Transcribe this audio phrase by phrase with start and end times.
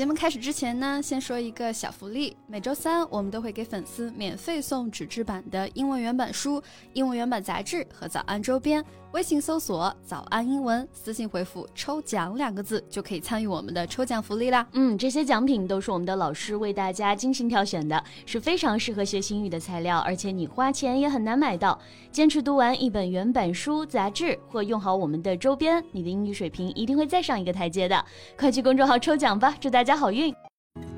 [0.00, 2.34] 节目开始之前呢，先说一个小福利。
[2.46, 6.62] 每周三我们都会给粉丝免费送纸质版的英文原版书、
[6.94, 8.82] 英文原版杂志和早安周边。
[9.12, 14.64] 微信搜索“早安英文”，私信回复“抽奖”两个字，就可以参与我们的抽奖福利啦。
[14.72, 21.76] 嗯，这些奖品都是我们的老师为大家精心挑选的，是非常适合学英语的材料，而且你花钱也很难买到。
[22.12, 28.04] 坚持读完一本原版书、杂志，或用好我们的周边，你的英语水平一定会再上一个台阶的。
[28.38, 30.32] 快去公众号抽奖吧，祝大家好运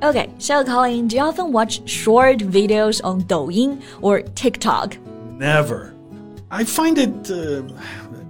[0.02, 4.98] ！Okay, so Colin, do you often watch short videos on Douyin or TikTok?
[5.38, 5.94] Never.
[6.51, 7.61] I find it uh,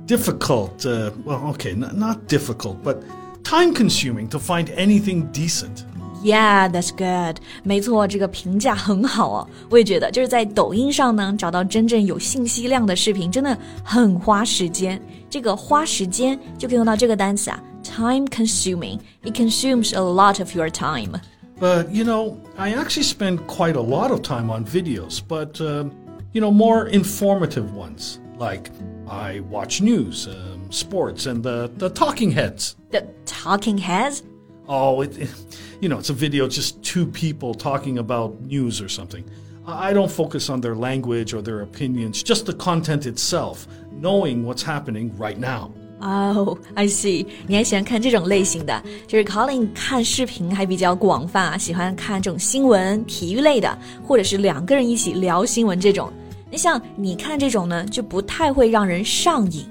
[0.07, 0.83] difficult.
[0.83, 2.97] Uh, well, okay, n- not difficult, but
[3.43, 5.85] time consuming to find anything decent.
[6.23, 7.37] Yeah, that's good.
[7.63, 9.47] 没错，这个评价很好哦。
[9.69, 14.99] 我也觉得，就是在抖音上呢，找到真正有信息量的视频，真的很花时间。
[15.29, 18.97] 这个花时间就可以用到这个单词啊，time consuming.
[19.23, 21.21] It consumes a lot of your time.
[21.59, 25.61] But you know, I actually spend quite a lot of time on videos, but.
[25.61, 25.91] Uh,
[26.33, 28.19] you know, more informative ones.
[28.37, 28.69] Like
[29.09, 32.75] I watch news, um, sports, and the, the talking heads.
[32.91, 34.23] The talking heads?
[34.67, 35.29] Oh, it, it,
[35.81, 39.23] you know, it's a video just two people talking about news or something.
[39.65, 44.61] I don't focus on their language or their opinions, just the content itself, knowing what's
[44.61, 45.71] happening right now.
[45.99, 47.25] Oh, I see.
[47.47, 56.13] 你还喜欢看这种类型的，就是 Colin 看视频还比较广泛啊，喜欢看这种新闻、体育类的，或者是两个人一起聊新闻这种。
[56.51, 59.67] 那像你看这种呢，就不太会让人上瘾。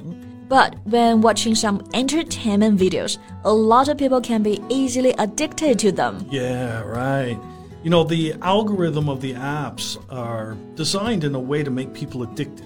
[0.49, 5.91] But when watching some entertainment videos, a lot of people can be easily addicted to
[5.91, 6.25] them.
[6.31, 7.37] Yeah, right.
[7.83, 12.23] You know, the algorithm of the apps are designed in a way to make people
[12.23, 12.65] addicted.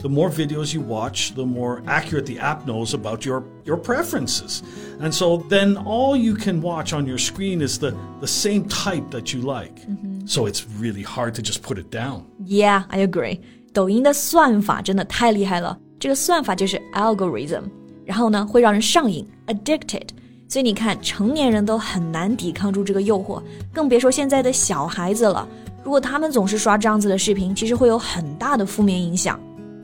[0.00, 4.62] The more videos you watch, the more accurate the app knows about your, your preferences.
[5.00, 9.10] And so then all you can watch on your screen is the, the same type
[9.10, 9.76] that you like.
[9.86, 10.26] Mm-hmm.
[10.26, 12.26] So it's really hard to just put it down.
[12.44, 13.40] Yeah, I agree.
[13.72, 17.62] 抖音的算法真的太厉害了，这个算法就是 algorithm，
[18.04, 20.08] 然后呢会让人上瘾 addicted，
[20.48, 25.48] 所以你看成年人都很难抵抗住这个诱惑，更别说现在的小孩子了。
[25.82, 29.40] 如果他们总是刷这样子的视频，其实会有很大的负面影响。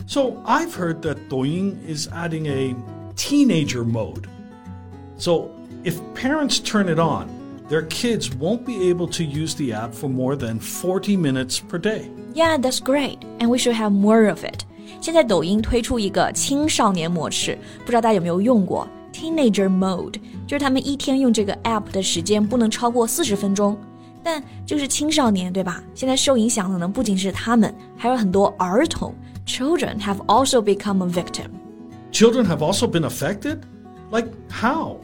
[0.07, 2.75] So I've heard that Douyin is adding a
[3.17, 4.25] teenager mode.
[5.19, 5.51] So
[5.83, 7.27] if parents turn it on,
[7.69, 11.79] their kids won't be able to use the app for more than 40 minutes per
[11.79, 12.09] day.
[12.35, 14.61] Yeah, that's great, and we should have more of it.
[15.01, 18.89] 现在抖音推出一个青少年模式，不知道大家有没有用过？
[19.13, 20.15] Teenager mode
[20.47, 23.77] 就是他们一天用这个 app 的时间不能超过四十分钟。
[24.23, 25.83] 但这是青少年，对吧？
[25.95, 29.15] 现在受影响的呢不仅是他们，还有很多儿童。
[29.47, 31.49] Children have also become a victim.
[32.13, 33.61] Children have also been affected?
[34.11, 34.99] Like how?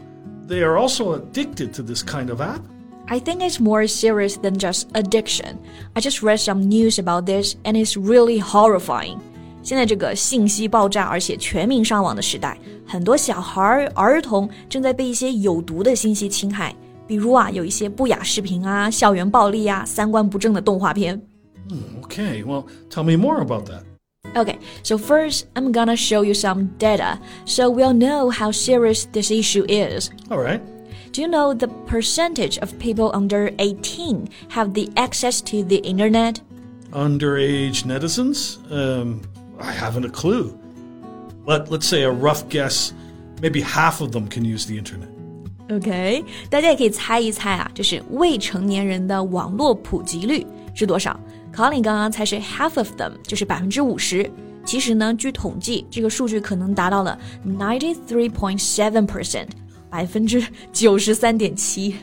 [0.47, 2.60] They are also addicted to this kind of app?
[3.09, 5.59] I think it's more serious than just addiction.
[5.93, 9.19] I just read some news about this and it's really horrifying.
[9.62, 16.75] 现在这个信息爆炸而且全民上网的时代，很多小孩儿童正在被一些有毒的信息侵害，
[17.06, 21.21] 比如啊，有一些不雅视频啊、校园暴力啊、三观不正的动画片。
[22.03, 23.82] Okay, well, tell me more about that.
[24.34, 29.31] Okay, so first I'm gonna show you some data so we'll know how serious this
[29.31, 30.10] issue is.
[30.31, 30.60] All right.
[31.12, 36.41] Do you know the percentage of people under 18 have the access to the internet?
[36.93, 38.59] Underage netizens?
[38.71, 39.21] Um,
[39.60, 40.59] I haven't a clue.
[41.47, 42.93] But let's say a rough guess,
[43.41, 45.09] maybe half of them can use the internet.
[45.71, 51.19] OK，大家也可以猜一猜啊，就是未成年人的网络普及率是多少？
[51.55, 54.31] Colin 刚刚猜是 half of them，就是百分之五十。
[54.65, 59.49] 其实呢，据统计，这个数据可能达到了 ninety three point seven percent。
[59.91, 61.94] 百分之九十三点七。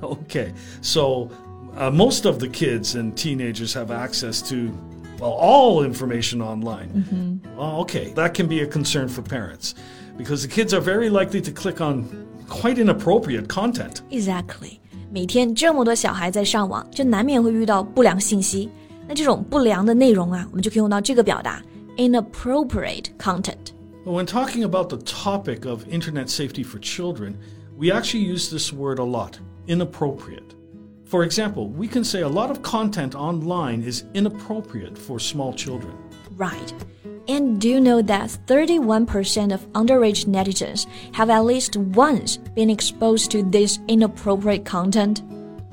[0.00, 1.28] okay, so
[1.76, 4.72] uh, most of the kids and teenagers have access to
[5.18, 6.88] well all information online.
[6.94, 7.58] Mm-hmm.
[7.58, 9.74] Well, okay, that can be a concern for parents
[10.16, 12.04] because the kids are very likely to click on
[12.48, 14.02] quite inappropriate content.
[14.10, 14.78] Exactly.
[15.12, 18.68] 每天这么多小孩在上网，就难免会遇到不良信息。
[19.08, 21.60] 那这种不良的内容啊，我们就可以用到这个表达
[21.96, 23.72] inappropriate content。
[24.13, 27.39] When talking about the topic of internet safety for children,
[27.75, 30.53] we actually use this word a lot inappropriate.
[31.05, 35.97] For example, we can say a lot of content online is inappropriate for small children.
[36.35, 36.73] Right.
[37.27, 43.31] And do you know that 31% of underage netizens have at least once been exposed
[43.31, 45.23] to this inappropriate content?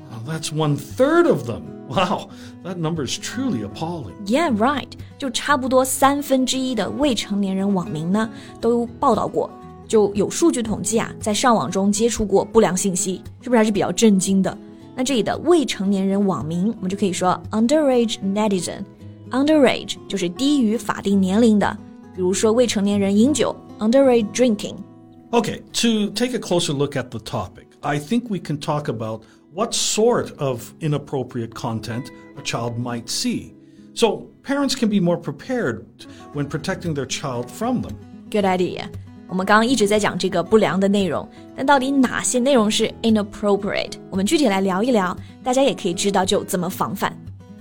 [0.09, 1.72] Well, that's one third of them.
[1.92, 2.28] Wow,
[2.64, 4.14] that number is truly appalling.
[4.26, 4.88] Yeah, right.
[5.16, 8.28] 就差不多三分之一的未成年人网民呢，
[8.60, 9.50] 都报道过，
[9.86, 14.56] 就有数据统计啊，在上网中接触过不良信息，是不是还是比较震惊的？
[14.94, 21.76] 那这里的未成年人网民，我们就可以说 underage netizen。underage 就是低于法定年龄的，
[22.14, 28.88] 比如说未成年人饮酒 underage drinking。Okay, to take a closer look at the topic, I think we can talk
[28.88, 29.22] about
[29.54, 33.54] what sort of inappropriate content a child might see.
[33.94, 35.84] So parents can be more prepared
[36.32, 37.94] when protecting their child from them.
[38.30, 38.88] Good idea.
[39.28, 43.92] 我们刚刚一直在讲这个不良的内容，但到底哪些内容是 inappropriate？
[44.10, 47.14] 我们具体来聊一聊，大家也可以知道就怎么防范。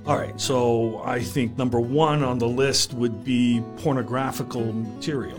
[0.05, 5.37] All right, so I think number one on the list would be pornographical material.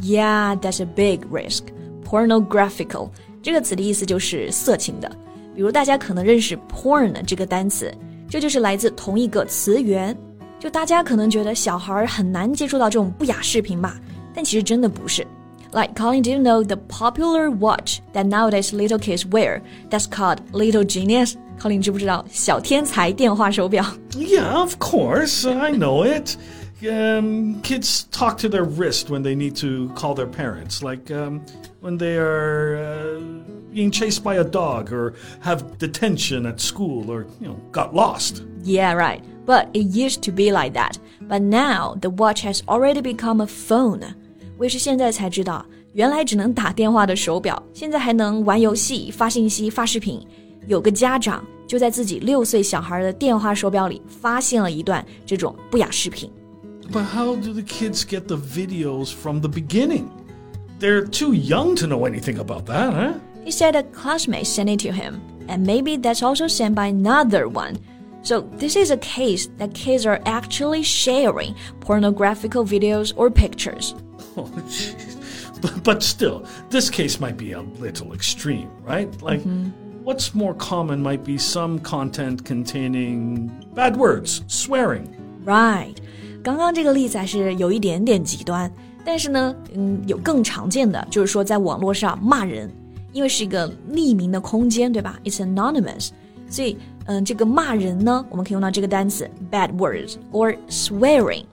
[0.00, 1.64] Yeah, that's a big risk.
[2.04, 3.10] Pornographical
[3.41, 5.09] 这个词的意思就是色情的。
[5.55, 7.93] 比如大家可能认识 porn 这个单词，
[8.29, 10.15] 这就是来自同一个词源。
[10.59, 13.99] 就大家可能觉得小孩很难接触到这种不雅视频吧，
[14.33, 15.25] 但其实真的不是。
[15.73, 19.61] Like Colin, do you know the popular watch that nowadays little kids wear?
[19.89, 21.35] That's called Little Genius.
[21.59, 26.35] Colin 知不知道小天才电话手表？Yeah, of course, I know it.
[26.82, 31.40] Um, kids talk to their wrist when they need to call their parents, like um,
[31.80, 33.20] when they are uh,
[33.72, 38.42] being chased by a dog or have detention at school or you know got lost.
[38.62, 39.22] Yeah, right.
[39.46, 40.98] But it used to be like that.
[41.22, 44.02] But now the watch has already become a phone.
[44.58, 50.20] 我也是现在才知道，原来只能打电话的手表，现在还能玩游戏、发信息、发视频。
[50.66, 56.30] 有个家长就在自己六岁小孩的电话手表里发现了一段这种不雅视频。
[56.91, 60.11] But how do the kids get the videos from the beginning?
[60.79, 63.19] They're too young to know anything about that, huh?
[63.45, 67.47] He said a classmate sent it to him, and maybe that's also sent by another
[67.47, 67.79] one.
[68.23, 73.95] So this is a case that kids are actually sharing pornographical videos or pictures.
[74.37, 74.49] Oh,
[75.61, 79.09] but, but still, this case might be a little extreme, right?
[79.21, 80.03] Like, mm -hmm.
[80.03, 85.07] what's more common might be some content containing bad words, swearing.
[85.45, 86.01] Right.
[86.42, 88.70] 刚刚这个例子还是有一点点极端，
[89.04, 92.70] 但是呢，嗯，有更常见的，就是说在网络上骂人，
[93.12, 95.18] 因为是一个匿名的空间，对吧？
[95.24, 96.10] It's anonymous，
[96.48, 101.44] 所以，嗯，这个骂人呢，我们可以用到这个单词 bad words or swearing。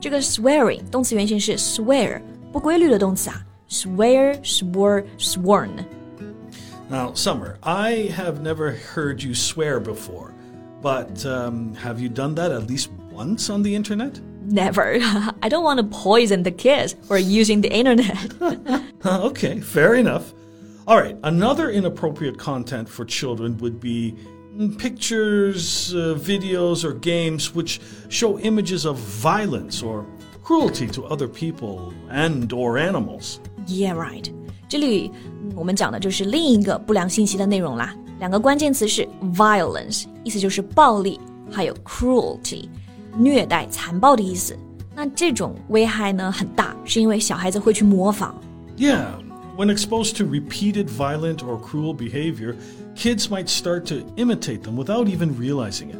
[0.00, 2.20] 这个 swearing 动词原形是 swear，
[2.52, 10.32] 不规律的动词啊，swear, swore, sworn。Now, Summer, I have never heard you swear before,
[10.82, 14.20] but um, have you done that at least once on the internet?
[14.46, 14.98] Never.
[15.40, 18.18] I don't want to poison the kids for using the internet.
[19.04, 20.34] okay, fair enough.
[20.86, 24.16] All right, another inappropriate content for children would be
[24.78, 30.04] pictures, uh, videos, or games which show images of violence or
[30.42, 33.38] cruelty to other people and or animals.
[33.66, 34.28] Yeah, right.
[34.68, 35.10] 这里
[35.54, 37.94] 我们讲的就是另一个不良信息的内容啦。
[38.18, 42.68] 两个关键词是 violence，意思就是暴力，还有 cruelty。
[43.16, 44.56] 虐待、残暴的意思。
[44.94, 48.34] 那这种危害呢很大，是因为小孩子会去模仿。
[48.76, 49.06] Yeah,
[49.56, 52.56] when exposed to repeated violent or cruel behavior,
[52.94, 55.98] kids might start to imitate them without even realizing it.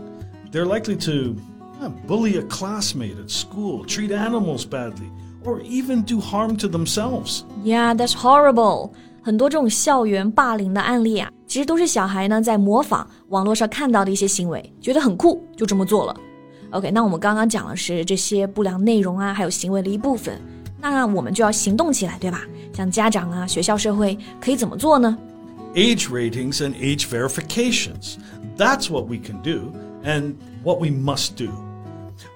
[0.53, 1.37] They're likely to
[1.81, 5.11] uh, bully a classmate at school, treat animals badly,
[5.44, 7.44] or even do harm to themselves.
[7.65, 8.91] Yeah, that's horrible.
[9.23, 16.15] 很多这种校园霸凌的案例啊，其实都是小孩呢在模仿网络上看到的一些行为，觉得很酷，就这么做了。
[16.70, 20.41] OK，那我们刚刚讲的是这些不良内容啊，还有行为的一部分，
[20.81, 22.43] 那我们就要行动起来，对吧？
[22.72, 25.17] 像家长啊、学校、社会可以怎么做呢？
[25.75, 28.17] Age ratings and age verifications.
[28.56, 29.72] That's what we can do
[30.03, 31.51] and what we must do.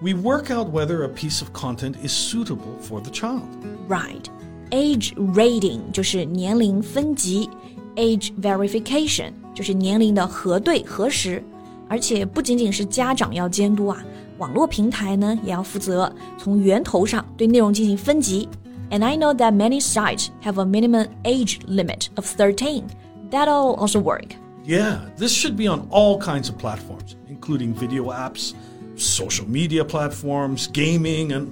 [0.02, 3.48] We work out whether a piece of content is suitable for the child.
[3.88, 4.24] Right.
[4.70, 7.48] Age rating 就是年龄分级，
[7.94, 11.42] age verification 就是年龄的核对核实。
[11.88, 14.04] 而且不仅仅是家长要监督啊，
[14.40, 18.48] 网络平台呢也要负责从源头上对内容进行分级。
[18.90, 22.84] And I know that many sites have a minimum age limit of 13.
[23.30, 24.36] That'll also work.
[24.64, 28.52] Yeah, this should be on all kinds of platforms, including video apps,
[28.96, 31.48] social media platforms, gaming, and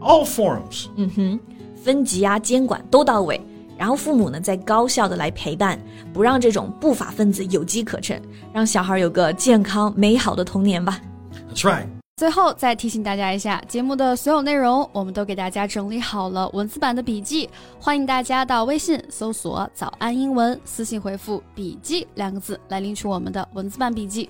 [0.00, 0.86] all forums.
[0.96, 1.40] 嗯哼，
[1.74, 3.40] 分级啊，监管都到位。
[3.76, 5.78] 然后父母呢，再高效的来陪伴，
[6.12, 8.20] 不让这种不法分子有机可乘，
[8.52, 11.00] 让小孩有个健康美好的童年吧。
[11.50, 11.86] That's right。
[12.19, 17.49] 最后再提醒大家一下，节目的所有内容我们都给大家整理好了文字版的笔记，
[17.79, 24.29] 欢迎大家到微信搜索“早安英文”，私信回复“笔记”两个字来领取我们的文字版笔记。